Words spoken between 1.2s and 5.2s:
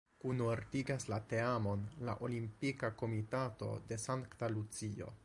teamon la Olimpika Komitato de Sankta Lucio.